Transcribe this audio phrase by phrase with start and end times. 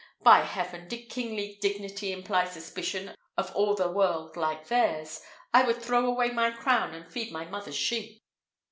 [0.23, 0.87] By heaven!
[0.87, 5.21] did kingly dignity imply suspicion of all the world like theirs,
[5.53, 8.19] I would throw away my crown and feed my mother's sheep."